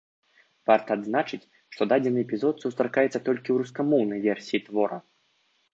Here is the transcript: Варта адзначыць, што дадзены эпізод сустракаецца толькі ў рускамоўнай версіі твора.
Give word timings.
Варта 0.69 0.89
адзначыць, 0.99 1.41
што 1.75 1.81
дадзены 1.91 2.19
эпізод 2.25 2.55
сустракаецца 2.67 3.15
толькі 3.27 3.45
ў 3.51 3.57
рускамоўнай 3.65 4.19
версіі 4.29 4.59
твора. 4.71 4.97